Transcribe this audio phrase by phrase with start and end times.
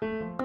[0.00, 0.39] Thank you.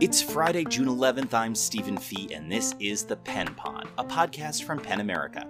[0.00, 1.34] It's Friday, June 11th.
[1.34, 5.44] I'm Stephen Fee, and this is The Pen Pod, a podcast from PEN America.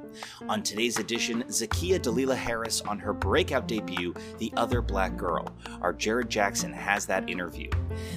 [0.48, 5.55] On today's edition, Zakiya Dalila Harris on her breakout debut, The Other Black Girl.
[5.82, 7.69] Our Jared Jackson has that interview.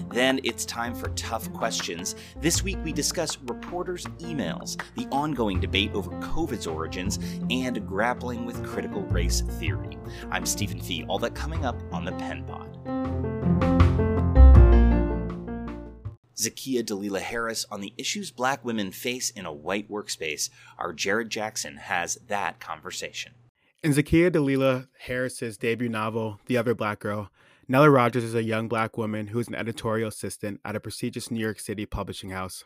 [0.09, 2.15] Then it's time for tough questions.
[2.39, 7.19] This week we discuss reporters' emails, the ongoing debate over COVID's origins,
[7.49, 9.97] and grappling with critical race theory.
[10.29, 12.60] I'm Stephen Fee, all that coming up on The Pen Pod.
[16.41, 21.29] Zakiya Dalila Harris on the issues black women face in a white workspace, our Jared
[21.29, 23.33] Jackson has that conversation.
[23.83, 27.29] In Zakiya Dalila Harris's debut novel, The Other Black Girl,
[27.67, 31.31] Nella Rogers is a young black woman who is an editorial assistant at a prestigious
[31.31, 32.63] New York City publishing house.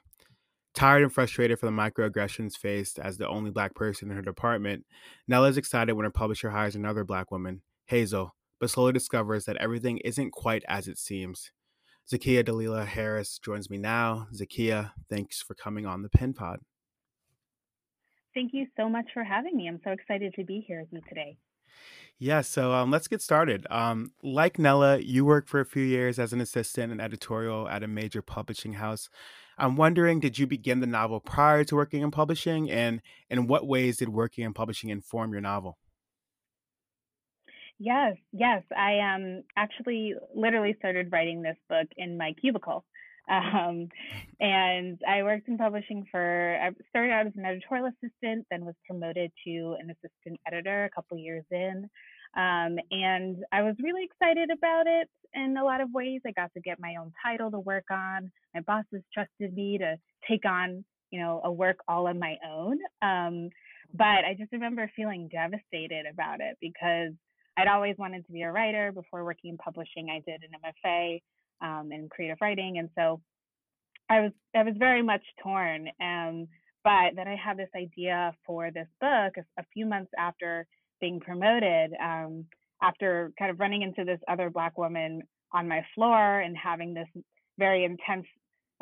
[0.74, 4.86] Tired and frustrated from the microaggressions faced as the only black person in her department,
[5.28, 9.58] Nella is excited when her publisher hires another black woman, Hazel, but slowly discovers that
[9.58, 11.52] everything isn't quite as it seems.
[12.12, 14.28] Zakiya Dalila Harris joins me now.
[14.34, 16.60] Zakiya, thanks for coming on the Pen Pod.
[18.36, 19.68] Thank you so much for having me.
[19.68, 21.38] I'm so excited to be here with you today.
[22.20, 23.66] Yeah, so um, let's get started.
[23.70, 27.84] Um, like Nella, you worked for a few years as an assistant and editorial at
[27.84, 29.10] a major publishing house.
[29.58, 33.68] I'm wondering, did you begin the novel prior to working in publishing, and in what
[33.68, 35.78] ways did working in publishing inform your novel?
[37.80, 38.64] Yes, yes.
[38.76, 42.86] I um actually literally started writing this book in my cubicle.
[43.28, 43.90] Um,
[44.40, 48.76] and I worked in publishing for, I started out as an editorial assistant, then was
[48.88, 51.90] promoted to an assistant editor a couple years in.
[52.38, 56.22] Um, and I was really excited about it in a lot of ways.
[56.28, 58.32] I got to get my own title to work on.
[58.54, 59.98] My bosses trusted me to
[60.30, 62.78] take on, you know, a work all on my own.
[63.02, 63.50] Um,
[63.92, 67.14] but I just remember feeling devastated about it because
[67.58, 68.92] I'd always wanted to be a writer.
[68.92, 71.22] Before working in publishing, I did an MFA
[71.62, 73.22] um, in creative writing, and so
[74.10, 75.90] I was I was very much torn.
[76.02, 76.48] Um,
[76.84, 80.68] but then I had this idea for this book a, a few months after
[81.02, 82.46] being promoted, um,
[82.82, 87.08] after kind of running into this other Black woman on my floor and having this
[87.58, 88.28] very intense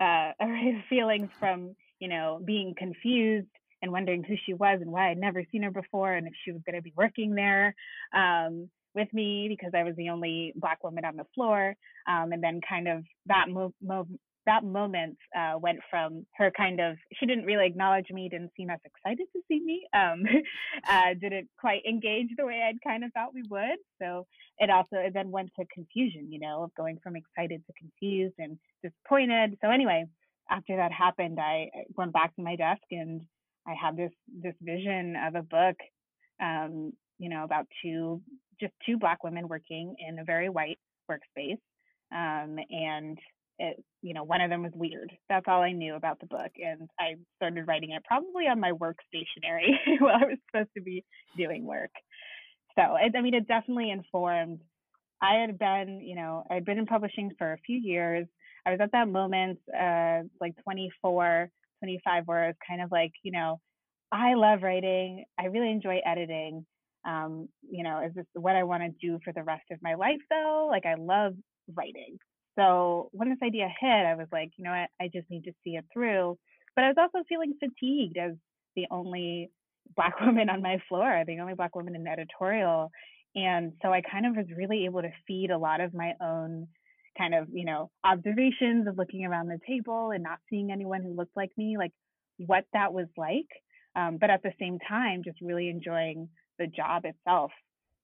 [0.02, 3.48] uh, array of feelings from you know being confused
[3.84, 6.54] and wondering who she was and why I'd never seen her before and if she
[6.54, 7.76] was going to be working there
[8.16, 11.76] um, with me because I was the only black woman on the floor.
[12.08, 14.08] Um, and then kind of that move, move
[14.46, 18.70] that moment uh, went from her kind of she didn't really acknowledge me, didn't seem
[18.70, 20.24] as excited to see me, um,
[20.90, 23.80] uh, didn't quite engage the way I'd kind of thought we would.
[24.02, 24.26] So
[24.60, 28.36] it also it then went to confusion, you know, of going from excited to confused
[28.38, 29.58] and disappointed.
[29.62, 30.06] So anyway,
[30.50, 33.22] after that happened, I went back to my desk and
[33.68, 35.76] I had this this vision of a book,
[36.42, 38.22] um, you know, about two
[38.60, 40.80] just two black women working in a very white
[41.10, 41.60] workspace,
[42.12, 43.18] um, and
[43.60, 45.12] it, you know, one of them was weird.
[45.30, 48.72] That's all I knew about the book, and I started writing it probably on my
[48.72, 51.04] work stationery while I was supposed to be
[51.38, 51.92] doing work.
[52.76, 54.60] So, I mean, it definitely informed.
[55.22, 58.28] I had been, you know, I'd been in publishing for a few years.
[58.66, 61.50] I was at that moment, uh, like 24,
[61.84, 63.60] 25 where it's kind of like, you know,
[64.12, 65.26] I love writing.
[65.40, 66.66] I really enjoy editing.
[67.06, 69.96] Um, you know, is this what I want to do for the rest of my
[69.96, 70.68] life though?
[70.72, 71.34] Like I love
[71.76, 72.18] writing.
[72.58, 75.52] So when this idea hit, I was like, you know what, I just need to
[75.64, 76.38] see it through.
[76.76, 78.34] But I was also feeling fatigued as
[78.76, 79.50] the only
[79.96, 82.92] black woman on my floor, the only black woman in the editorial.
[83.36, 86.68] And so I kind of was really able to feed a lot of my own
[87.18, 91.16] kind of, you know, observations of looking around the table and not seeing anyone who
[91.16, 91.92] looked like me, like
[92.38, 93.48] what that was like.
[93.96, 97.52] Um, but at the same time, just really enjoying the job itself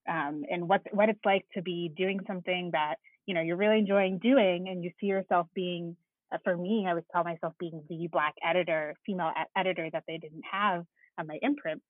[0.09, 3.79] um, and what what it's like to be doing something that you know you're really
[3.79, 5.95] enjoying doing, and you see yourself being.
[6.31, 10.19] Uh, for me, I would call myself being the black editor, female editor that they
[10.19, 10.85] didn't have
[11.17, 11.81] on my imprint,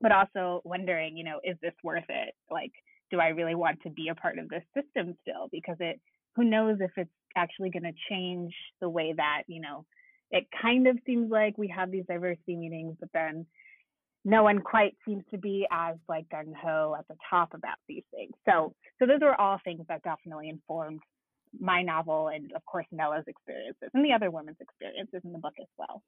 [0.00, 2.34] but also wondering, you know, is this worth it?
[2.50, 2.72] Like,
[3.12, 5.46] do I really want to be a part of this system still?
[5.52, 6.00] Because it
[6.36, 9.84] who knows if it's actually going to change the way that you know
[10.30, 13.46] it kind of seems like we have these diversity meetings but then
[14.24, 18.04] no one quite seems to be as like gung ho at the top about these
[18.10, 18.32] things.
[18.48, 21.00] So so those are all things that definitely informed
[21.60, 25.54] my novel and of course Nella's experiences and the other women's experiences in the book
[25.60, 26.02] as well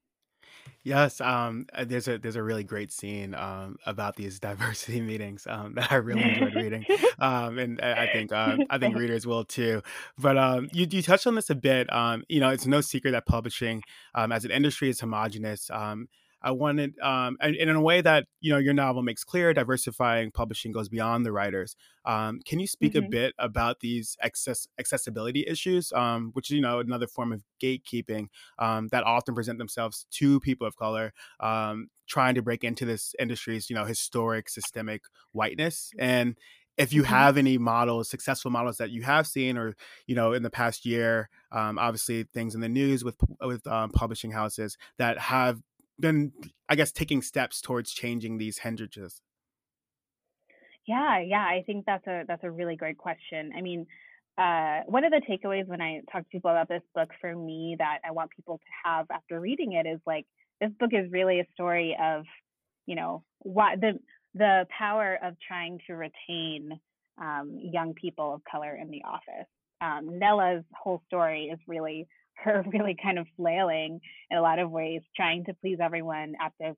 [0.82, 5.44] Yes, um, uh, there's a there's a really great scene um, about these diversity meetings
[5.48, 6.86] um, that I really enjoyed reading,
[7.18, 9.82] um, and I I think uh, I think readers will too.
[10.16, 11.92] But um, you you touched on this a bit.
[11.92, 13.82] Um, you know, it's no secret that publishing
[14.14, 15.70] um, as an industry is homogenous.
[16.46, 19.52] I wanted, um, and, and, in a way that you know your novel makes clear,
[19.52, 21.74] diversifying publishing goes beyond the writers.
[22.04, 23.06] Um, can you speak mm-hmm.
[23.06, 28.28] a bit about these access accessibility issues, um, which you know another form of gatekeeping
[28.60, 33.16] um, that often present themselves to people of color um, trying to break into this
[33.18, 35.02] industry's you know historic systemic
[35.32, 36.36] whiteness and
[36.76, 37.12] if you mm-hmm.
[37.12, 39.74] have any models successful models that you have seen or
[40.06, 43.90] you know in the past year um, obviously things in the news with with um,
[43.90, 45.60] publishing houses that have
[46.00, 46.32] been
[46.68, 49.22] i guess taking steps towards changing these hindrances
[50.86, 53.86] yeah yeah i think that's a that's a really great question i mean
[54.38, 57.74] uh, one of the takeaways when i talk to people about this book for me
[57.78, 60.26] that i want people to have after reading it is like
[60.60, 62.24] this book is really a story of
[62.86, 63.98] you know what the
[64.36, 66.78] the power of trying to retain
[67.20, 69.48] um, young people of color in the office.
[69.80, 72.06] Um, Nella's whole story is really
[72.36, 74.00] her really kind of flailing
[74.30, 76.76] in a lot of ways, trying to please everyone at this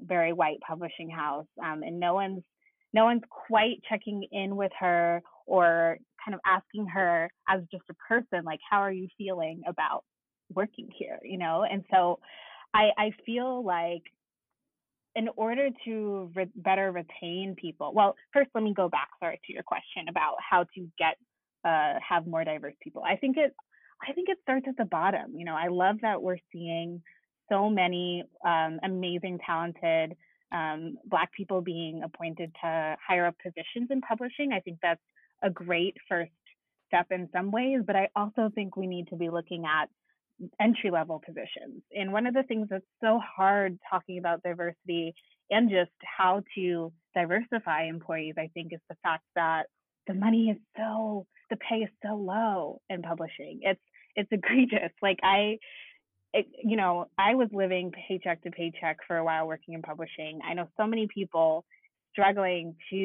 [0.00, 2.42] very white publishing house, um, and no one's
[2.94, 7.94] no one's quite checking in with her or kind of asking her as just a
[7.94, 10.04] person, like, how are you feeling about
[10.54, 11.64] working here, you know?
[11.70, 12.18] And so,
[12.74, 14.02] I I feel like
[15.16, 19.52] in order to re- better retain people well first let me go back sorry to
[19.52, 21.16] your question about how to get
[21.64, 23.54] uh, have more diverse people i think it
[24.06, 27.02] i think it starts at the bottom you know i love that we're seeing
[27.50, 30.14] so many um, amazing talented
[30.52, 35.00] um, black people being appointed to higher up positions in publishing i think that's
[35.42, 36.30] a great first
[36.86, 39.88] step in some ways but i also think we need to be looking at
[40.60, 41.82] entry level positions.
[41.92, 45.14] And one of the things that's so hard talking about diversity
[45.50, 49.64] and just how to diversify employees, I think, is the fact that
[50.06, 53.60] the money is so the pay is so low in publishing.
[53.62, 53.80] It's
[54.18, 54.92] it's egregious.
[55.02, 55.58] Like I
[56.34, 60.40] it, you know, I was living paycheck to paycheck for a while working in publishing.
[60.46, 61.64] I know so many people
[62.12, 62.96] struggling to,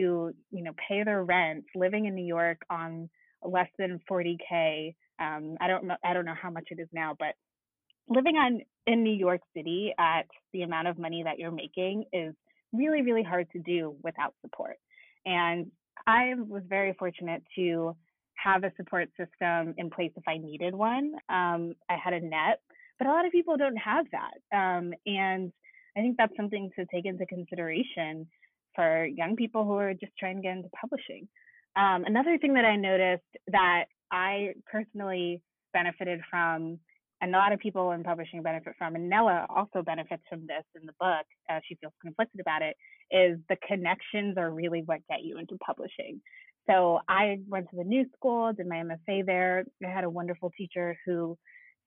[0.52, 3.10] you know, pay their rent, living in New York on
[3.42, 7.16] less than 40k um, I don't know I don't know how much it is now,
[7.18, 7.36] but
[8.08, 12.34] living on in New York City at the amount of money that you're making is
[12.72, 14.78] really really hard to do without support.
[15.26, 15.72] And
[16.08, 17.96] I was very fortunate to
[18.36, 21.14] have a support system in place if I needed one.
[21.30, 22.60] Um, I had a net,
[22.98, 24.58] but a lot of people don't have that.
[24.58, 25.52] Um, and
[25.96, 28.28] I think that's something to take into consideration
[28.76, 31.28] for young people who are just trying to get into publishing.
[31.76, 35.42] Um, another thing that I noticed that I personally
[35.74, 36.80] benefited from,
[37.22, 40.64] and a lot of people in publishing benefit from, and Nella also benefits from this
[40.80, 41.26] in the book.
[41.50, 42.76] Uh, she feels conflicted about it.
[43.12, 46.22] Is the connections are really what get you into publishing.
[46.70, 49.66] So I went to the new school, did my MFA there.
[49.86, 51.38] I had a wonderful teacher who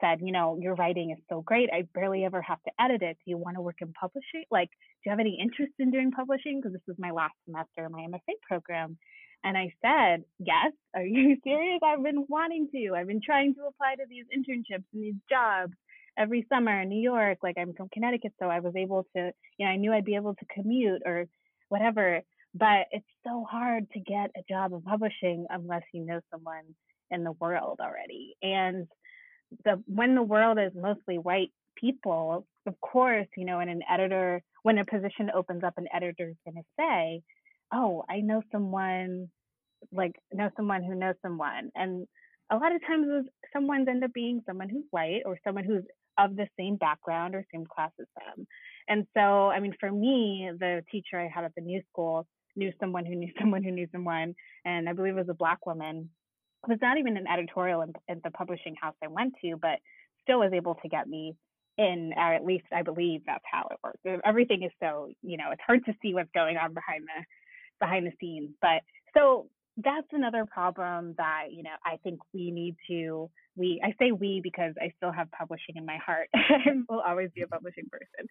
[0.00, 1.70] said, you know, your writing is so great.
[1.72, 3.16] I barely ever have to edit it.
[3.24, 4.44] Do you want to work in publishing?
[4.50, 6.60] Like, do you have any interest in doing publishing?
[6.60, 8.98] Because this was my last semester of my MFA program.
[9.44, 11.80] And I said, Yes, are you serious?
[11.82, 12.94] I've been wanting to.
[12.94, 15.72] I've been trying to apply to these internships and these jobs
[16.18, 17.38] every summer in New York.
[17.42, 20.16] Like I'm from Connecticut, so I was able to, you know, I knew I'd be
[20.16, 21.26] able to commute or
[21.68, 22.20] whatever.
[22.58, 26.64] But it's so hard to get a job in publishing unless you know someone
[27.10, 28.36] in the world already.
[28.42, 28.86] And
[29.64, 34.42] the when the world is mostly white people, of course, you know, in an editor,
[34.62, 37.22] when a position opens up, an editor is going to say,
[37.72, 39.28] oh, I know someone,
[39.92, 42.06] like know someone who knows someone, and
[42.50, 45.84] a lot of times someone's end up being someone who's white or someone who's
[46.18, 48.46] of the same background or same class as them.
[48.88, 52.26] And so, I mean, for me, the teacher I had at the new school
[52.56, 54.34] knew someone who knew someone who knew someone,
[54.64, 56.10] and I believe it was a black woman.
[56.64, 59.78] It was not even an editorial in, in the publishing house I went to, but
[60.22, 61.36] still was able to get me
[61.78, 64.22] in, or at least I believe that's how it works.
[64.24, 67.24] Everything is so, you know, it's hard to see what's going on behind the
[67.78, 68.50] behind the scenes.
[68.60, 68.80] But
[69.16, 69.48] so
[69.78, 74.40] that's another problem that you know I think we need to we I say we
[74.42, 78.28] because I still have publishing in my heart and will always be a publishing person.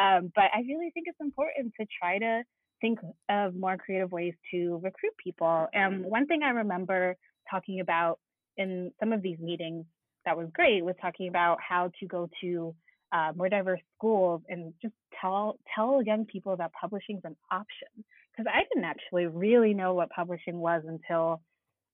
[0.00, 2.42] Um, but I really think it's important to try to
[2.80, 5.66] think of more creative ways to recruit people.
[5.72, 7.16] And one thing I remember
[7.50, 8.18] talking about
[8.56, 9.84] in some of these meetings
[10.24, 12.74] that was great was talking about how to go to
[13.12, 17.88] uh, more diverse schools and just tell tell young people that publishing is an option
[18.30, 21.40] because I didn't actually really know what publishing was until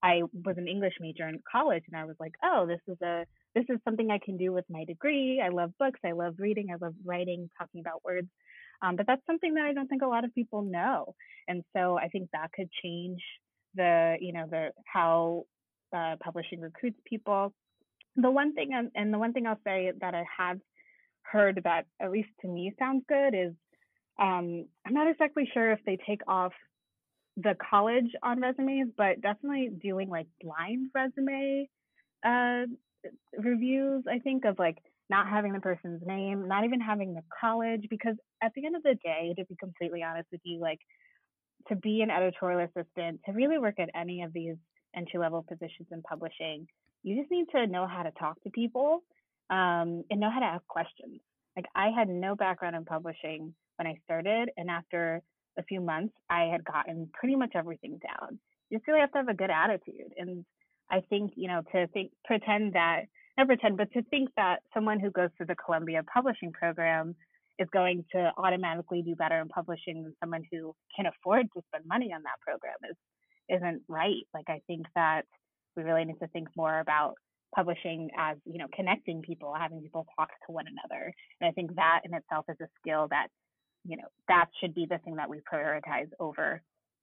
[0.03, 3.25] I was an English major in college, and I was like, oh, this is a
[3.55, 5.41] this is something I can do with my degree.
[5.43, 8.29] I love books, I love reading, I love writing, talking about words.
[8.83, 11.15] Um, but that's something that I don't think a lot of people know,
[11.49, 13.21] and so I think that could change
[13.75, 15.45] the you know the how
[15.97, 17.53] uh, publishing recruits people.
[18.17, 20.59] The one thing, and the one thing I'll say that I have
[21.23, 23.53] heard that at least to me sounds good is
[24.21, 26.53] um, I'm not exactly sure if they take off
[27.37, 31.69] the college on resumes, but definitely doing like blind resume
[32.25, 32.67] uh,
[33.37, 34.05] reviews.
[34.09, 34.79] I think of like
[35.11, 38.83] not having the person's name, not even having the college, because at the end of
[38.83, 40.81] the day, to be completely honest with you, like
[41.69, 44.57] to be an editorial assistant, to really work at any of these
[44.97, 46.67] entry level positions in publishing,
[47.03, 49.03] you just need to know how to talk to people
[49.51, 51.21] um, and know how to ask questions.
[51.57, 55.23] Like I had no background in publishing when I started, and after
[55.59, 58.39] a few months, I had gotten pretty much everything down.
[58.71, 60.45] You just really have to have a good attitude, and
[60.91, 63.03] I think you know to think pretend that
[63.37, 67.15] not pretend, but to think that someone who goes through the Columbia Publishing Program
[67.59, 71.85] is going to automatically do better in publishing than someone who can afford to spend
[71.87, 72.97] money on that program is
[73.49, 74.25] isn't right.
[74.33, 75.23] Like I think that
[75.77, 77.15] we really need to think more about
[77.55, 81.73] publishing as you know connecting people having people talk to one another and i think
[81.77, 83.29] that in itself is a skill that
[83.85, 86.61] you know that should be the thing that we prioritize over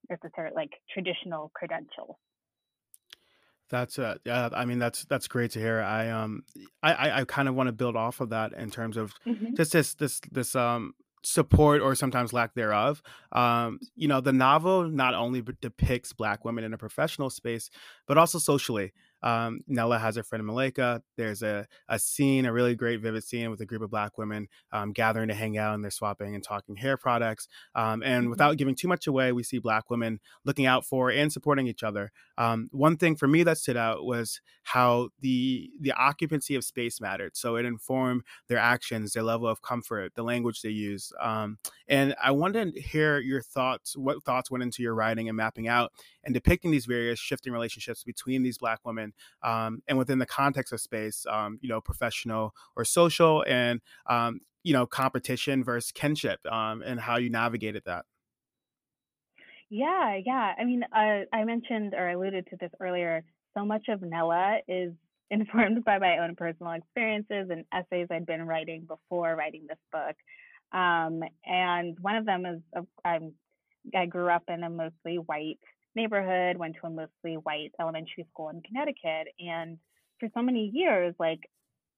[0.10, 2.18] necessarily like traditional credentials
[3.72, 6.44] that's uh yeah i mean that's that's great to hear i um
[6.84, 9.56] i i, I kind of want to build off of that in terms of mm-hmm.
[9.56, 13.02] just this this this um support or sometimes lack thereof.
[13.32, 17.70] Um, you know, the novel not only depicts Black women in a professional space,
[18.08, 18.92] but also socially.
[19.24, 21.02] Um, Nella has her friend Malaika.
[21.18, 24.48] There's a, a scene, a really great, vivid scene with a group of Black women
[24.72, 27.48] um, gathering to hang out and they're swapping and talking hair products.
[27.76, 28.30] Um, and mm-hmm.
[28.32, 31.84] without giving too much away, we see Black women looking out for and supporting each
[31.84, 32.12] other.
[32.38, 37.02] Um, one thing for me that stood out was how the the occupancy of space
[37.02, 37.36] mattered.
[37.36, 41.58] So it informed their actions, their level of comfort, the language they use, um,
[41.92, 43.98] and I wanted to hear your thoughts.
[43.98, 45.92] What thoughts went into your writing and mapping out
[46.24, 50.72] and depicting these various shifting relationships between these Black women, um, and within the context
[50.72, 56.40] of space, um, you know, professional or social, and um, you know, competition versus kinship,
[56.50, 58.06] um, and how you navigated that.
[59.70, 60.54] Yeah, yeah.
[60.58, 63.24] I mean, uh, I mentioned or alluded to this earlier.
[63.58, 64.94] So much of Nella is
[65.30, 70.16] informed by my own personal experiences and essays I'd been writing before writing this book.
[70.74, 72.62] Um, and one of them is
[73.96, 75.60] I grew up in a mostly white
[75.96, 79.28] neighborhood, went to a mostly white elementary school in Connecticut.
[79.40, 79.78] And
[80.20, 81.40] for so many years, like,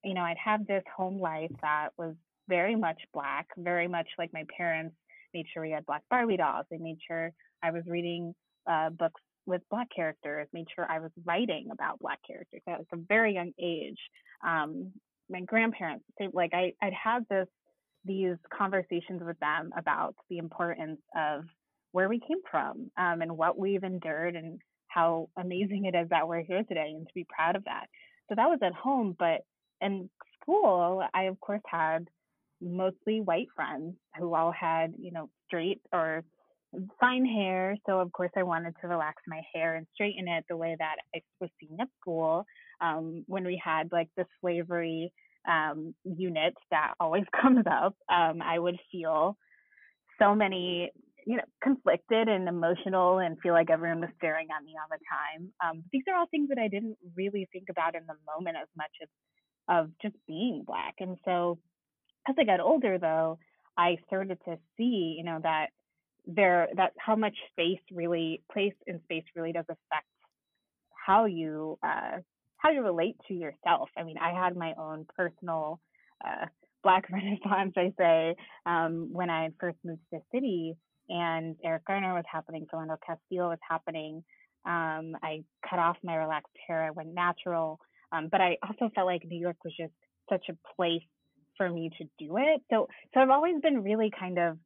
[0.03, 2.15] you know, I'd have this home life that was
[2.49, 4.95] very much black, very much like my parents
[5.33, 6.65] made sure we had black Barbie dolls.
[6.69, 8.33] They made sure I was reading
[8.69, 12.97] uh, books with black characters, made sure I was writing about black characters at a
[13.07, 13.99] very young age.
[14.45, 14.91] Um,
[15.29, 17.47] my grandparents, they, like I, I'd had this
[18.05, 21.43] these conversations with them about the importance of
[21.91, 26.27] where we came from um, and what we've endured and how amazing it is that
[26.27, 27.85] we're here today and to be proud of that.
[28.29, 29.41] So that was at home, but
[29.81, 30.09] in
[30.41, 32.07] school, I of course had
[32.61, 36.23] mostly white friends who all had, you know, straight or
[36.99, 37.75] fine hair.
[37.85, 40.95] So of course I wanted to relax my hair and straighten it the way that
[41.15, 42.45] I was seen at school.
[42.81, 45.11] Um, when we had like the slavery
[45.49, 49.37] um, unit that always comes up, um, I would feel
[50.19, 50.91] so many,
[51.25, 55.03] you know, conflicted and emotional and feel like everyone was staring at me all the
[55.09, 55.51] time.
[55.63, 58.67] Um, these are all things that I didn't really think about in the moment as
[58.77, 59.09] much as
[59.69, 60.95] of just being black.
[60.99, 61.57] And so
[62.27, 63.39] as I got older, though,
[63.77, 65.67] I started to see, you know, that
[66.25, 70.07] there that how much space really place in space really does affect
[71.05, 72.19] how you uh,
[72.63, 73.89] how you relate to yourself.
[73.97, 75.79] I mean, I had my own personal
[76.25, 76.45] uh,
[76.81, 80.75] Black Renaissance, I say, um, when I first moved to the city
[81.09, 84.23] and Eric Garner was happening, Philando Castile was happening.
[84.65, 87.79] Um, I cut off my relaxed hair, I went natural.
[88.13, 89.93] Um, but I also felt like New York was just
[90.29, 91.01] such a place
[91.57, 92.61] for me to do it.
[92.69, 94.57] So, so I've always been really kind of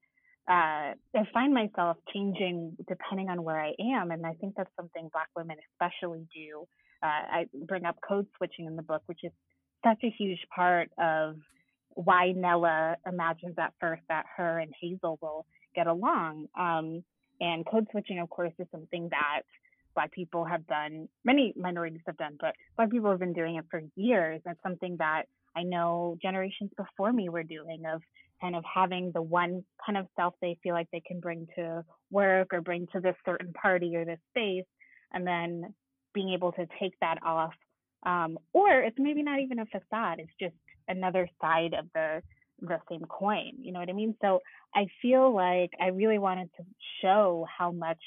[0.50, 5.10] uh, I find myself changing depending on where I am, and I think that's something
[5.12, 6.66] Black women especially do
[7.04, 9.32] uh, I bring up code switching in the book, which is
[9.86, 11.36] such a huge part of
[11.90, 16.48] why Nella imagines at first that her and Hazel will get along.
[16.58, 17.04] Um,
[17.40, 19.42] and code switching, of course, is something that
[19.96, 23.66] Black people have done, many minorities have done, but Black people have been doing it
[23.72, 24.42] for years.
[24.46, 25.24] It's something that
[25.56, 28.02] I know generations before me were doing of
[28.40, 31.84] kind of having the one kind of self they feel like they can bring to
[32.12, 34.66] work or bring to this certain party or this space,
[35.14, 35.74] and then
[36.14, 37.54] being able to take that off.
[38.06, 40.56] Um, or it's maybe not even a facade, it's just
[40.88, 42.22] another side of the
[42.62, 43.54] the same coin.
[43.60, 44.16] You know what I mean?
[44.22, 44.42] So
[44.76, 46.64] I feel like I really wanted to
[47.02, 48.00] show how much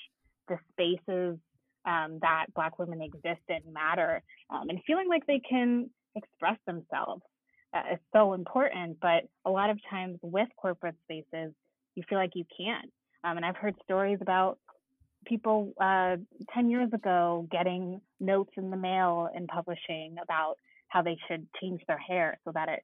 [0.49, 1.39] the spaces
[1.85, 7.23] um, that Black women exist in matter, um, and feeling like they can express themselves.
[7.73, 8.99] uh, is so important.
[9.01, 11.53] But a lot of times with corporate spaces,
[11.95, 12.91] you feel like you can't.
[13.25, 14.59] Um, and I've heard stories about
[15.27, 16.17] people uh,
[16.55, 20.57] 10 years ago getting notes in the mail in publishing about
[20.89, 22.83] how they should change their hair so that it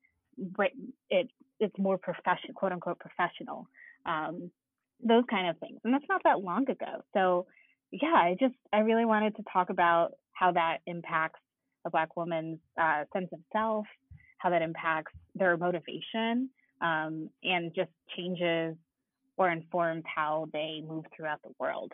[1.11, 3.67] it it's more professional, quote unquote professional.
[4.05, 4.51] Um,
[5.03, 7.03] those kind of things, and that's not that long ago.
[7.15, 7.47] So
[7.91, 11.41] yeah, I just I really wanted to talk about how that impacts
[11.87, 13.87] a black woman's uh, sense of self,
[14.39, 16.51] how that impacts their motivation,
[16.81, 18.77] um, and just changes
[19.37, 21.93] or informs how they move throughout the world.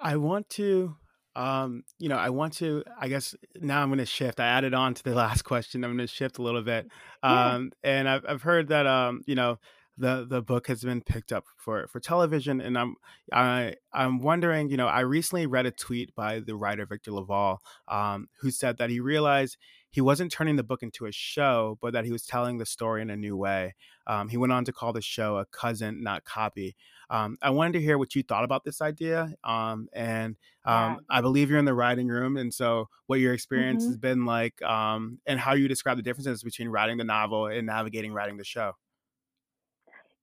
[0.00, 0.96] I want to
[1.36, 4.38] um, you know, I want to, I guess now I'm going to shift.
[4.38, 5.84] I added on to the last question.
[5.84, 6.88] I'm going to shift a little bit.
[7.22, 7.90] Um, yeah.
[7.90, 9.58] and I've, I've heard that, um, you know,
[9.96, 12.60] the, the book has been picked up for, for television.
[12.60, 12.96] And I'm,
[13.32, 17.58] I, I'm wondering, you know, I recently read a tweet by the writer Victor LaValle,
[17.88, 19.56] um, who said that he realized
[19.90, 23.02] he wasn't turning the book into a show, but that he was telling the story
[23.02, 23.74] in a new way.
[24.08, 26.74] Um, he went on to call the show a cousin, not copy.
[27.10, 29.34] Um, I wanted to hear what you thought about this idea.
[29.44, 30.86] Um, and yeah.
[30.86, 32.36] Um, I believe you're in the writing room.
[32.36, 33.90] And so, what your experience mm-hmm.
[33.90, 37.66] has been like um, and how you describe the differences between writing the novel and
[37.66, 38.72] navigating writing the show.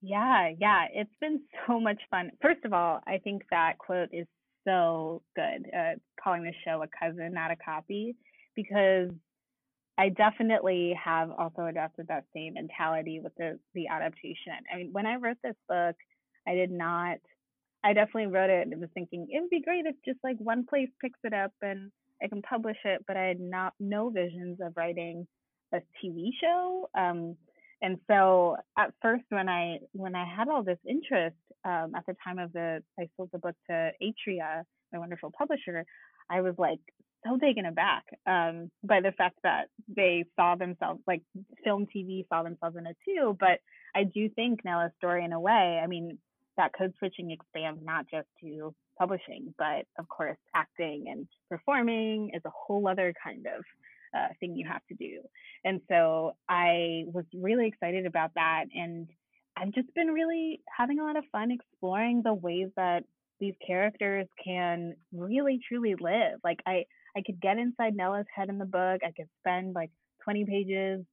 [0.00, 2.30] Yeah, yeah, it's been so much fun.
[2.42, 4.26] First of all, I think that quote is
[4.66, 8.16] so good, uh, calling the show a cousin, not a copy,
[8.54, 9.10] because
[9.98, 14.52] I definitely have also adopted that same mentality with the the adaptation.
[14.72, 15.96] I mean, when I wrote this book,
[16.46, 17.18] I did not.
[17.84, 20.66] I definitely wrote it and was thinking it would be great if just like one
[20.66, 21.90] place picks it up and
[22.22, 25.26] I can publish it, but I had not no visions of writing
[25.72, 26.88] a TV show.
[26.96, 27.36] Um,
[27.80, 32.14] and so at first, when I when I had all this interest um, at the
[32.24, 35.84] time of the I sold the book to Atria, my wonderful publisher,
[36.30, 36.78] I was like
[37.26, 41.22] so taken aback um, by the fact that they saw themselves, like
[41.64, 43.36] film TV saw themselves in it too.
[43.38, 43.58] But
[43.94, 46.18] I do think Nella's story, in a way, I mean,
[46.56, 52.42] that code switching expands not just to publishing, but of course, acting and performing is
[52.44, 53.64] a whole other kind of
[54.16, 55.20] uh, thing you have to do.
[55.64, 58.64] And so I was really excited about that.
[58.74, 59.08] And
[59.56, 63.04] I've just been really having a lot of fun exploring the ways that
[63.40, 66.38] these characters can really truly live.
[66.44, 66.84] Like I
[67.16, 69.00] I could get inside Nella's head in the book.
[69.04, 69.90] I could spend like
[70.24, 71.04] 20 pages,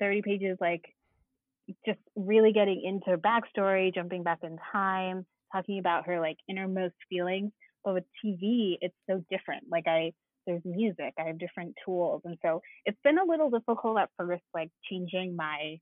[0.00, 0.82] 30 pages like
[1.86, 7.52] just really getting into backstory, jumping back in time, talking about her like innermost feelings.
[7.84, 9.64] But with TV, it's so different.
[9.70, 10.12] Like I
[10.46, 12.22] there's music, I have different tools.
[12.24, 15.78] And so it's been a little difficult at first, like changing my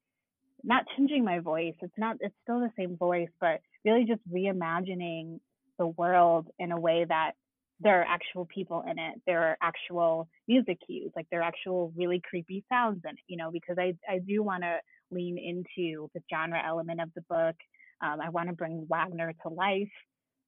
[0.65, 1.75] not changing my voice.
[1.81, 5.41] It's not it's still the same voice, but really just reimagining
[5.79, 7.33] the world in a way that
[7.81, 9.21] there are actual people in it.
[9.27, 13.37] There are actual music cues, like there are actual really creepy sounds in it, you
[13.37, 14.79] know, because I, I do want to
[15.13, 17.57] lean into the genre element of the book.
[18.03, 19.89] Um, I want to bring Wagner to life.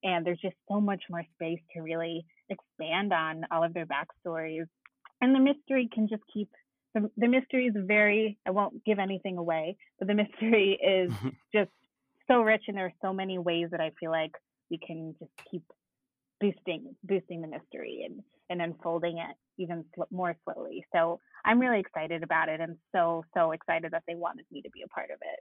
[0.03, 4.67] And there's just so much more space to really expand on all of their backstories.
[5.21, 6.49] And the mystery can just keep
[6.93, 11.11] the, the mystery is very, I won't give anything away, but the mystery is
[11.53, 11.71] just
[12.27, 14.31] so rich and there are so many ways that I feel like
[14.71, 15.63] we can just keep
[16.41, 20.85] boosting boosting the mystery and and unfolding it even sl- more slowly.
[20.93, 24.69] So I'm really excited about it and so so excited that they wanted me to
[24.71, 25.39] be a part of it.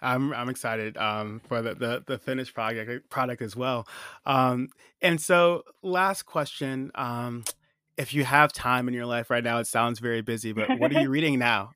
[0.00, 3.86] I'm I'm excited um, for the, the, the finished project product as well.
[4.26, 4.68] Um,
[5.00, 7.44] and so, last question: um,
[7.96, 10.90] If you have time in your life right now, it sounds very busy, but what
[10.90, 11.70] are you reading now?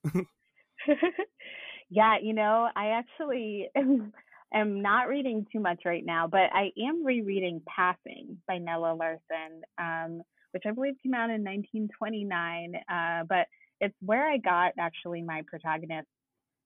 [1.89, 7.05] yeah, you know, I actually am not reading too much right now, but I am
[7.05, 12.75] rereading Passing by Nella Larsen, um, which I believe came out in 1929.
[12.89, 13.47] Uh, but
[13.81, 16.09] it's where I got actually my protagonist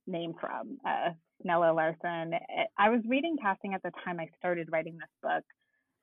[0.07, 1.11] name from, uh,
[1.43, 2.35] Nella Larsen.
[2.79, 5.45] I was reading Passing at the time I started writing this book,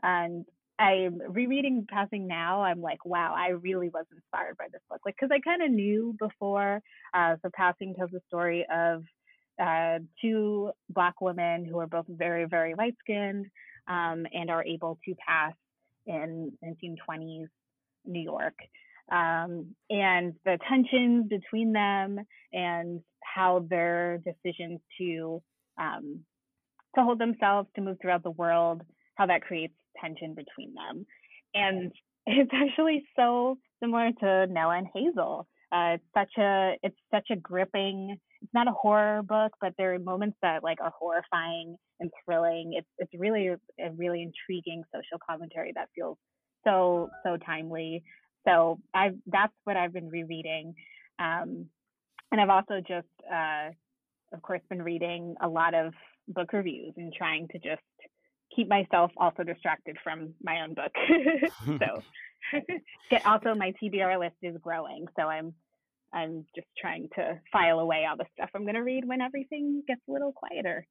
[0.01, 0.45] and
[0.79, 2.61] I'm rereading Passing now.
[2.61, 5.01] I'm like, wow, I really was inspired by this book.
[5.05, 6.81] Like, because I kind of knew before.
[7.13, 9.03] Uh, so Passing tells the story of
[9.61, 13.47] uh, two black women who are both very, very light skinned
[13.87, 15.53] um, and are able to pass
[16.05, 17.47] in 1920s
[18.07, 18.55] New York.
[19.11, 22.19] Um, and the tensions between them
[22.51, 25.41] and how their decisions to
[25.79, 26.21] um,
[26.95, 28.81] to hold themselves to move throughout the world,
[29.15, 31.05] how that creates tension between them.
[31.53, 31.91] And
[32.25, 35.47] it's actually so similar to Nella and Hazel.
[35.71, 39.93] Uh, it's such a it's such a gripping it's not a horror book, but there
[39.93, 42.73] are moments that like are horrifying and thrilling.
[42.75, 46.17] It's it's really a really intriguing social commentary that feels
[46.67, 48.03] so so timely.
[48.45, 50.75] So I that's what I've been rereading.
[51.19, 51.67] Um,
[52.31, 53.69] and I've also just, uh,
[54.33, 55.93] of course, been reading a lot of
[56.27, 57.81] book reviews and trying to just
[58.53, 60.91] keep myself also distracted from my own book.
[61.65, 62.03] so,
[63.09, 65.53] get also my TBR list is growing, so I'm
[66.13, 69.83] I'm just trying to file away all the stuff I'm going to read when everything
[69.87, 70.85] gets a little quieter.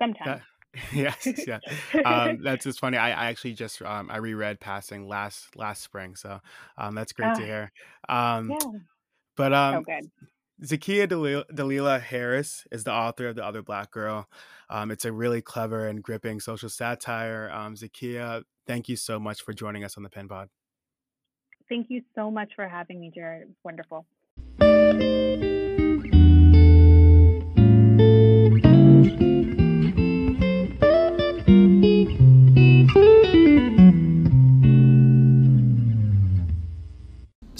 [0.00, 0.42] Sometimes.
[0.92, 1.58] yes, yeah.
[2.04, 2.96] Um, that's just funny.
[2.96, 6.40] I, I actually just um, I reread Passing last last spring, so
[6.78, 7.72] um, that's great to hear.
[8.08, 8.58] Um, yeah.
[9.36, 10.10] But um, so good.
[10.62, 11.08] Zakiya
[11.52, 14.28] Dalila Harris is the author of The Other Black Girl.
[14.70, 17.50] Um, it's a really clever and gripping social satire.
[17.52, 20.48] Um, Zakiya, thank you so much for joining us on the Pen Pod.
[21.68, 23.54] Thank you so much for having me, Jared.
[23.64, 24.06] Wonderful.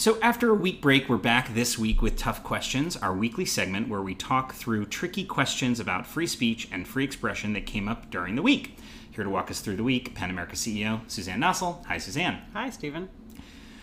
[0.02, 3.86] So, after a week break, we're back this week with Tough Questions, our weekly segment
[3.86, 8.10] where we talk through tricky questions about free speech and free expression that came up
[8.10, 8.76] during the week.
[9.12, 11.86] Here to walk us through the week, PEN America CEO Suzanne Nossel.
[11.86, 12.42] Hi, Suzanne.
[12.52, 13.10] Hi, Stephen.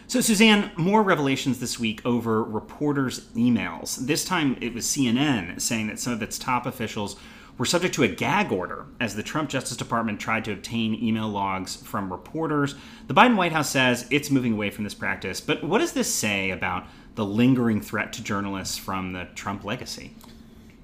[0.07, 4.05] So, Suzanne, more revelations this week over reporters' emails.
[4.05, 7.15] This time it was CNN saying that some of its top officials
[7.59, 11.27] were subject to a gag order as the Trump Justice Department tried to obtain email
[11.27, 12.73] logs from reporters.
[13.07, 15.41] The Biden White House says it's moving away from this practice.
[15.41, 20.15] But what does this say about the lingering threat to journalists from the Trump legacy?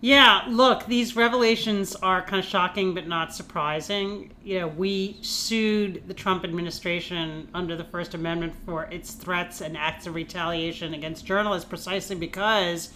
[0.02, 4.34] Yeah, look, these revelations are kind of shocking but not surprising.
[4.44, 9.78] You know, we sued the Trump administration under the First Amendment for its threats and
[9.78, 12.92] acts of retaliation against journalists precisely because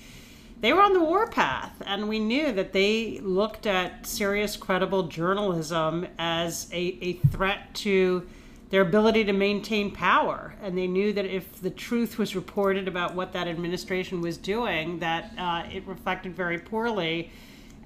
[0.62, 6.06] they were on the warpath, and we knew that they looked at serious, credible journalism
[6.18, 8.28] as a, a threat to
[8.70, 10.54] their ability to maintain power.
[10.62, 15.00] And they knew that if the truth was reported about what that administration was doing,
[15.00, 17.32] that uh, it reflected very poorly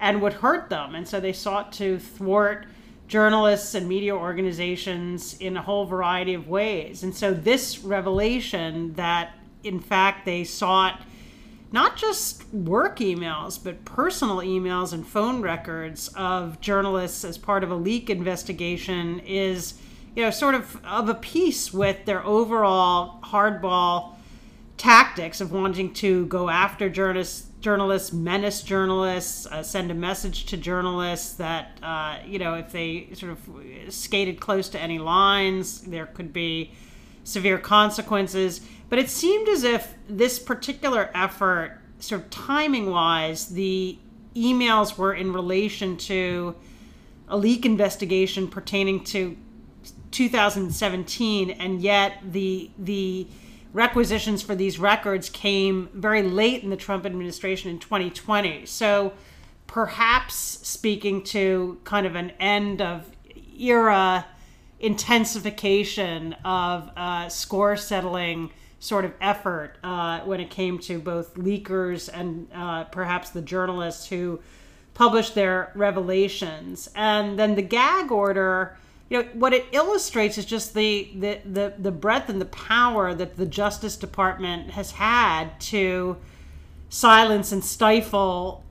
[0.00, 0.94] and would hurt them.
[0.94, 2.66] And so they sought to thwart
[3.06, 7.02] journalists and media organizations in a whole variety of ways.
[7.02, 11.00] And so this revelation that, in fact, they sought
[11.74, 17.70] not just work emails, but personal emails and phone records of journalists as part of
[17.72, 19.74] a leak investigation is,
[20.14, 24.14] you know, sort of of a piece with their overall hardball
[24.76, 30.56] tactics of wanting to go after journalists, journalists, menace journalists, uh, send a message to
[30.56, 36.06] journalists that, uh, you know, if they sort of skated close to any lines, there
[36.06, 36.70] could be
[37.24, 38.60] severe consequences.
[38.88, 43.98] But it seemed as if this particular effort, sort of timing wise, the
[44.36, 46.54] emails were in relation to
[47.28, 49.36] a leak investigation pertaining to
[50.10, 53.26] 2017, and yet the the
[53.72, 58.64] requisitions for these records came very late in the Trump administration in 2020.
[58.66, 59.12] So
[59.66, 63.10] perhaps speaking to kind of an end of
[63.58, 64.26] era
[64.84, 72.10] intensification of uh, score settling sort of effort uh, when it came to both leakers
[72.12, 74.38] and uh, perhaps the journalists who
[74.92, 76.90] published their revelations.
[76.94, 78.76] And then the gag order,
[79.08, 83.14] you know, what it illustrates is just the, the, the, the breadth and the power
[83.14, 86.18] that the Justice Department has had to
[86.90, 88.62] silence and stifle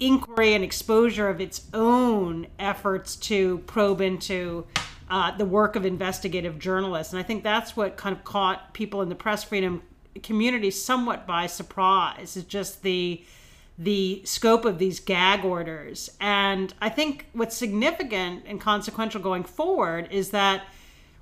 [0.00, 4.66] inquiry and exposure of its own efforts to probe into
[5.08, 7.12] uh, the work of investigative journalists.
[7.12, 9.82] And I think that's what kind of caught people in the press freedom
[10.22, 12.36] community somewhat by surprise.
[12.36, 13.24] Is just the
[13.78, 16.10] the scope of these gag orders.
[16.20, 20.64] And I think what's significant and consequential going forward is that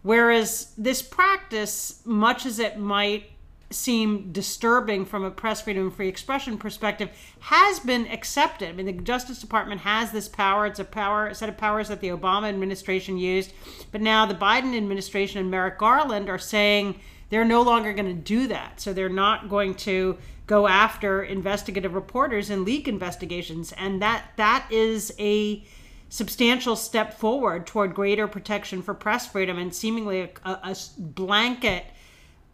[0.02, 3.24] whereas this practice, much as it might
[3.70, 8.68] seem disturbing from a press freedom and free expression perspective has been accepted.
[8.68, 10.66] I mean, the Justice Department has this power.
[10.66, 13.52] It's a power a set of powers that the Obama administration used,
[13.90, 17.00] but now the Biden administration and Merrick Garland are saying
[17.30, 18.80] they're no longer going to do that.
[18.80, 24.66] So they're not going to go after investigative reporters and leak investigations, and that that
[24.70, 25.64] is a
[26.10, 31.84] substantial step forward toward greater protection for press freedom and seemingly a, a, a blanket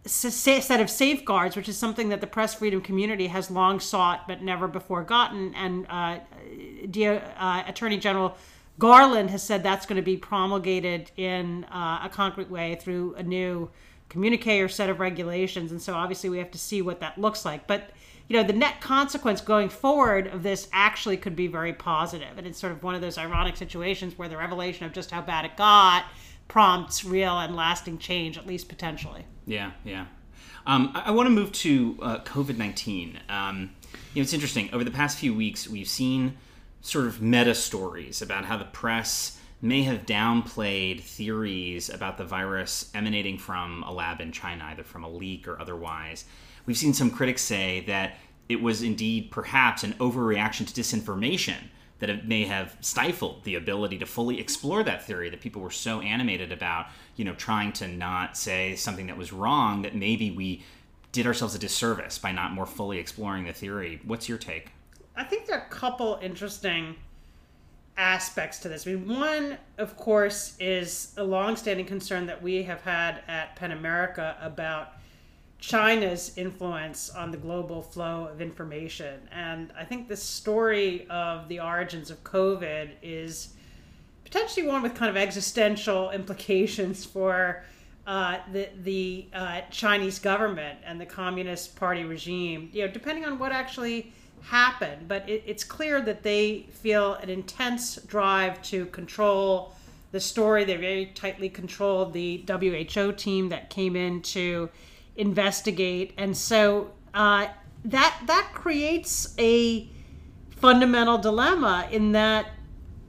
[0.07, 4.43] set of safeguards, which is something that the press freedom community has long sought but
[4.43, 5.55] never before gotten.
[5.55, 6.21] And uh,
[7.39, 8.37] uh, Attorney General
[8.79, 13.23] Garland has said that's going to be promulgated in uh, a concrete way through a
[13.23, 13.71] new
[14.09, 15.71] communique or set of regulations.
[15.71, 17.67] And so obviously we have to see what that looks like.
[17.67, 17.91] But
[18.27, 22.39] you know, the net consequence going forward of this actually could be very positive.
[22.39, 25.21] And it's sort of one of those ironic situations where the revelation of just how
[25.21, 26.05] bad it got
[26.51, 29.25] prompts real and lasting change, at least potentially.
[29.47, 30.07] Yeah, yeah.
[30.67, 33.21] Um, I, I want to move to uh, COVID 19.
[33.29, 33.71] Um,
[34.13, 34.69] you know, it's interesting.
[34.73, 36.37] Over the past few weeks, we've seen
[36.81, 42.91] sort of meta stories about how the press may have downplayed theories about the virus
[42.95, 46.25] emanating from a lab in China, either from a leak or otherwise.
[46.67, 48.17] We've seen some critics say that
[48.49, 51.59] it was indeed perhaps an overreaction to disinformation
[52.01, 55.71] that it may have stifled the ability to fully explore that theory that people were
[55.71, 56.87] so animated about,
[57.17, 60.63] you know, trying to not say something that was wrong that maybe we
[61.13, 64.01] did ourselves a disservice by not more fully exploring the theory.
[64.05, 64.71] What's your take?
[65.17, 66.97] I think there are a couple interesting
[67.97, 68.87] aspects to this.
[68.87, 73.73] I mean, one, of course, is a longstanding concern that we have had at PEN
[73.73, 74.95] America about
[75.61, 79.21] China's influence on the global flow of information.
[79.31, 83.51] And I think the story of the origins of COVID is
[84.25, 87.63] potentially one with kind of existential implications for
[88.07, 92.71] uh, the the uh, Chinese government and the Communist Party regime.
[92.73, 97.29] You know, depending on what actually happened, but it, it's clear that they feel an
[97.29, 99.75] intense drive to control
[100.13, 100.65] the story.
[100.65, 104.71] They very tightly controlled the WHO team that came in to
[105.21, 107.47] investigate, and so uh,
[107.85, 109.89] that that creates a
[110.51, 112.47] fundamental dilemma in that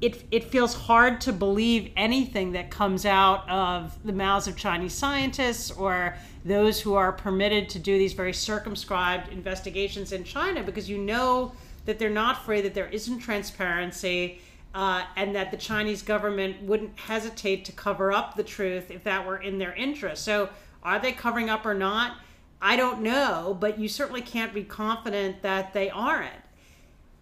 [0.01, 4.93] it, it feels hard to believe anything that comes out of the mouths of Chinese
[4.93, 10.89] scientists or those who are permitted to do these very circumscribed investigations in China because
[10.89, 11.51] you know
[11.85, 14.41] that they're not free, that there isn't transparency,
[14.73, 19.25] uh, and that the Chinese government wouldn't hesitate to cover up the truth if that
[19.25, 20.23] were in their interest.
[20.23, 20.49] So,
[20.83, 22.17] are they covering up or not?
[22.61, 26.33] I don't know, but you certainly can't be confident that they aren't.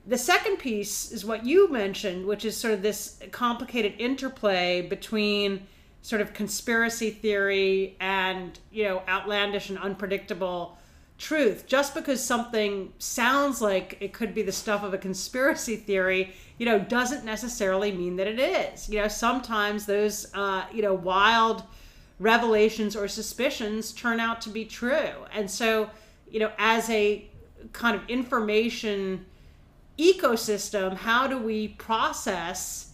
[0.06, 5.68] The second piece is what you mentioned, which is sort of this complicated interplay between
[6.02, 10.78] sort of conspiracy theory and, you know, outlandish and unpredictable
[11.18, 11.68] truth.
[11.68, 16.66] Just because something sounds like it could be the stuff of a conspiracy theory, you
[16.66, 18.90] know, doesn't necessarily mean that it is.
[18.90, 21.64] You know, sometimes those, uh, you know, wild
[22.20, 25.12] revelations or suspicions turn out to be true.
[25.34, 25.90] And so,
[26.30, 27.26] you know, as a
[27.74, 29.26] kind of information
[29.98, 32.92] ecosystem, how do we process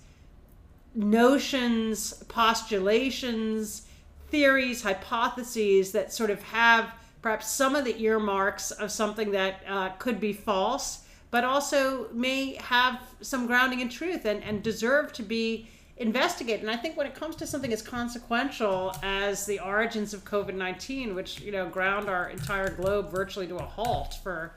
[0.94, 3.88] notions, postulations,
[4.30, 9.90] theories, hypotheses that sort of have perhaps some of the earmarks of something that uh,
[9.98, 15.24] could be false, but also may have some grounding in truth and, and deserve to
[15.24, 16.60] be investigate.
[16.62, 20.56] And I think when it comes to something as consequential as the origins of COVID
[20.56, 24.54] 19, which, you know, ground our entire globe virtually to a halt for,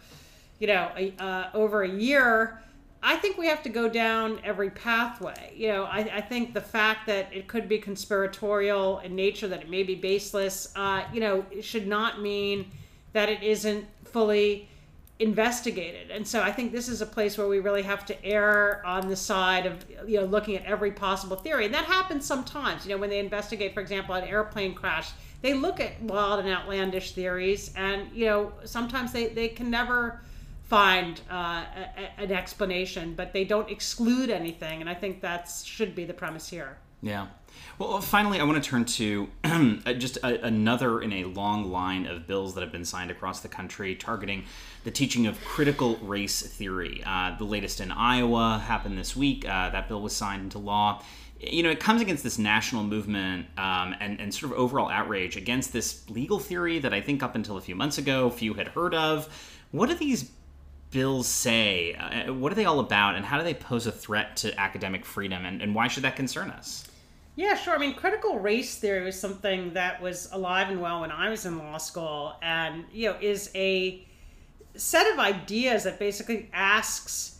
[0.58, 2.60] you know, a, uh, over a year,
[3.00, 5.52] I think we have to go down every pathway.
[5.56, 9.62] You know, I, I think the fact that it could be conspiratorial in nature, that
[9.62, 12.68] it may be baseless, uh, you know, should not mean
[13.12, 14.68] that it isn't fully
[15.20, 16.10] investigated.
[16.10, 19.08] And so I think this is a place where we really have to err on
[19.08, 21.64] the side of you know looking at every possible theory.
[21.64, 22.86] And that happens sometimes.
[22.86, 25.10] You know, when they investigate, for example, an airplane crash,
[25.42, 30.20] they look at wild and outlandish theories, and you know sometimes they they can never
[30.68, 31.64] find uh,
[31.96, 34.80] a, an explanation, but they don't exclude anything.
[34.80, 36.76] And I think that should be the premise here.
[37.02, 37.28] Yeah.
[37.78, 42.06] Well, finally, I want to turn to uh, just a, another in a long line
[42.06, 44.44] of bills that have been signed across the country targeting
[44.82, 47.02] the teaching of critical race theory.
[47.06, 49.48] Uh, the latest in Iowa happened this week.
[49.48, 51.02] Uh, that bill was signed into law.
[51.38, 55.36] You know, it comes against this national movement um, and, and sort of overall outrage
[55.36, 58.68] against this legal theory that I think up until a few months ago few had
[58.68, 59.28] heard of.
[59.70, 60.32] What do these
[60.90, 61.94] bills say?
[61.94, 65.04] Uh, what are they all about, and how do they pose a threat to academic
[65.04, 66.87] freedom, and, and why should that concern us?
[67.38, 67.76] Yeah, sure.
[67.76, 71.46] I mean, critical race theory was something that was alive and well when I was
[71.46, 74.04] in law school, and you know, is a
[74.74, 77.38] set of ideas that basically asks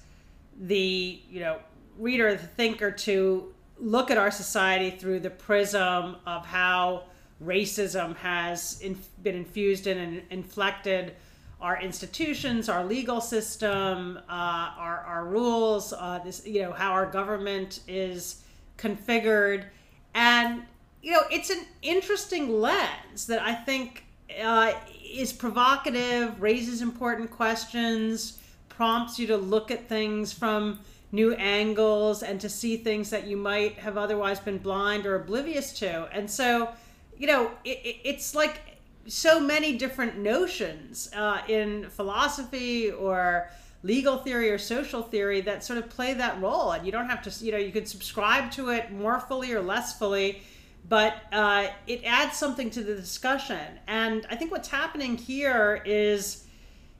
[0.56, 1.58] the you know
[1.98, 7.02] reader, the thinker, to look at our society through the prism of how
[7.44, 8.80] racism has
[9.24, 11.16] been infused in and inflected
[11.60, 14.30] our institutions, our legal system, uh,
[14.78, 18.44] our, our rules, uh, this, you know, how our government is
[18.76, 19.64] configured
[20.14, 20.62] and
[21.02, 24.04] you know it's an interesting lens that i think
[24.42, 24.72] uh,
[25.12, 30.78] is provocative raises important questions prompts you to look at things from
[31.10, 35.72] new angles and to see things that you might have otherwise been blind or oblivious
[35.72, 36.08] to.
[36.12, 36.70] And so
[37.16, 38.60] you know it, it's like
[39.06, 43.50] so many different notions uh, in philosophy or
[43.82, 47.22] legal theory or social theory that sort of play that role and you don't have
[47.22, 50.42] to you know you could subscribe to it more fully or less fully
[50.88, 53.60] but uh, it adds something to the discussion.
[53.86, 56.44] And I think what's happening here is,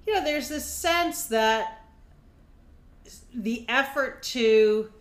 [0.06, 1.84] you know, there's this sense that
[3.32, 4.92] the effort to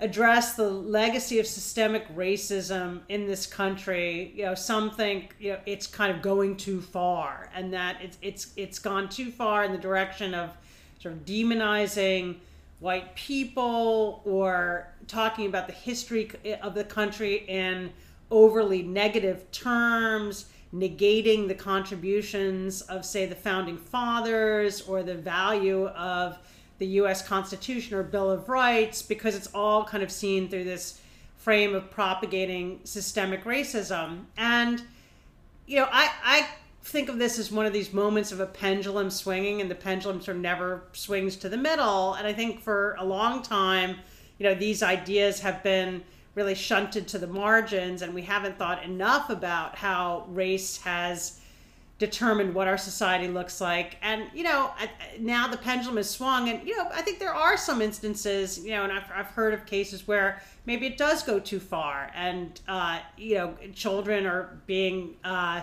[0.00, 5.58] address the legacy of systemic racism in this country, you know, some think you know
[5.66, 9.72] it's kind of going too far, and that it's it's it's gone too far in
[9.72, 10.50] the direction of
[10.98, 12.36] sort of demonizing
[12.80, 17.90] white people or talking about the history eh, of the country in
[18.30, 26.38] overly negative terms, negating the contributions of, say, the founding fathers or the value of
[26.78, 31.00] the US Constitution or Bill of Rights, because it's all kind of seen through this
[31.36, 34.24] frame of propagating systemic racism.
[34.36, 34.82] And,
[35.66, 36.48] you know, I, I
[36.88, 40.20] think of this as one of these moments of a pendulum swinging, and the pendulum
[40.20, 42.14] sort of never swings to the middle.
[42.14, 43.96] And I think for a long time,
[44.38, 46.02] you know, these ideas have been
[46.34, 51.40] really shunted to the margins, and we haven't thought enough about how race has
[51.98, 53.96] determined what our society looks like.
[54.02, 54.70] And, you know,
[55.18, 58.70] now the pendulum has swung, and, you know, I think there are some instances, you
[58.70, 62.60] know, and I've, I've heard of cases where maybe it does go too far, and,
[62.68, 65.62] uh, you know, children are being, uh,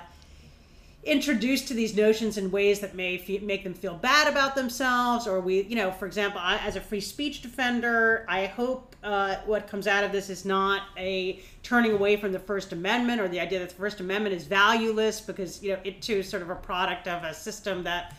[1.05, 5.39] introduced to these notions in ways that may make them feel bad about themselves or
[5.39, 9.67] we you know for example I, as a free speech defender i hope uh, what
[9.67, 13.39] comes out of this is not a turning away from the first amendment or the
[13.39, 16.49] idea that the first amendment is valueless because you know it too is sort of
[16.49, 18.15] a product of a system that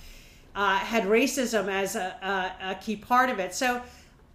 [0.55, 3.53] uh, had racism as a, a, a key part of it.
[3.53, 3.83] So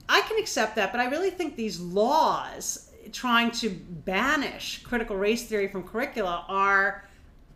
[0.10, 5.46] i can accept that but i really think these laws trying to banish critical race
[5.46, 7.06] theory from curricula are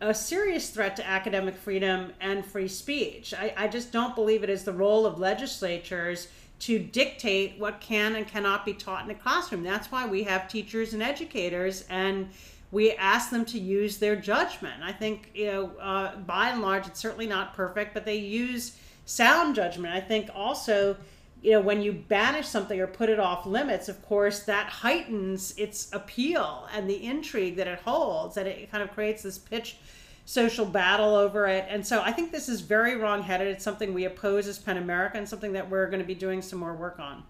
[0.00, 3.32] a serious threat to academic freedom and free speech.
[3.32, 6.28] I, I just don't believe it is the role of legislatures
[6.58, 9.62] to dictate what can and cannot be taught in a classroom.
[9.62, 12.28] That's why we have teachers and educators, and
[12.72, 14.82] we ask them to use their judgment.
[14.82, 18.78] I think, you know, uh, by and large, it's certainly not perfect, but they use
[19.04, 19.94] sound judgment.
[19.94, 20.96] I think also
[21.42, 25.54] you know, when you banish something or put it off limits, of course, that heightens
[25.56, 29.76] its appeal and the intrigue that it holds, and it kind of creates this pitch
[30.24, 31.66] social battle over it.
[31.68, 33.46] And so I think this is very wrongheaded.
[33.46, 36.42] It's something we oppose as PEN America and something that we're going to be doing
[36.42, 37.22] some more work on.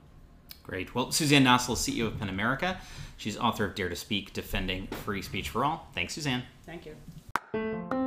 [0.62, 0.94] Great.
[0.94, 2.78] Well, Suzanne Nossel, CEO of PEN America.
[3.16, 5.88] She's author of Dare to Speak, Defending Free Speech for All.
[5.94, 6.42] Thanks, Suzanne.
[6.64, 8.05] Thank you.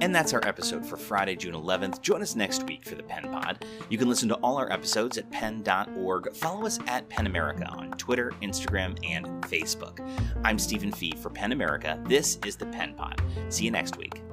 [0.00, 2.00] And that's our episode for Friday, June 11th.
[2.02, 3.64] Join us next week for the Pen Pod.
[3.88, 6.34] You can listen to all our episodes at pen.org.
[6.34, 9.98] Follow us at PEN America on Twitter, Instagram, and Facebook.
[10.44, 12.00] I'm Stephen Fee for PEN America.
[12.06, 13.20] This is the Pen Pod.
[13.48, 14.27] See you next week.